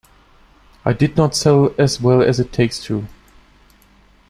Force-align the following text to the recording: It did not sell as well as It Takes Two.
It 0.83 0.97
did 0.97 1.15
not 1.15 1.35
sell 1.35 1.75
as 1.77 2.01
well 2.01 2.23
as 2.23 2.39
It 2.39 2.51
Takes 2.51 2.79
Two. 2.83 3.05